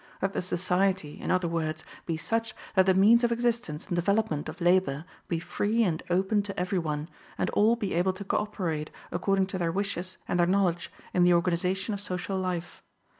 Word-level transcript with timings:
That 0.19 0.33
the 0.33 0.41
society, 0.41 1.21
in 1.21 1.29
other 1.29 1.47
words, 1.47 1.85
be 2.07 2.17
such 2.17 2.55
that 2.73 2.87
the 2.87 2.95
means 2.95 3.23
of 3.23 3.31
existence 3.31 3.85
and 3.85 3.95
development 3.95 4.49
of 4.49 4.59
labor 4.59 5.05
be 5.27 5.37
free 5.39 5.83
and 5.83 6.01
open 6.09 6.41
to 6.41 6.59
every 6.59 6.79
one, 6.79 7.07
and 7.37 7.51
all 7.51 7.75
be 7.75 7.93
able 7.93 8.13
to 8.13 8.23
co 8.23 8.37
operate, 8.37 8.89
according 9.11 9.45
to 9.53 9.59
their 9.59 9.71
wishes 9.71 10.17
and 10.27 10.39
their 10.39 10.47
knowledge, 10.47 10.91
in 11.13 11.23
the 11.23 11.35
organization 11.35 11.93
of 11.93 12.01
social 12.01 12.39
life. 12.39 12.81